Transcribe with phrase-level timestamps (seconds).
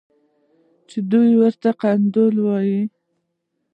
[0.89, 2.85] چې دوى ورته قنديل ويل.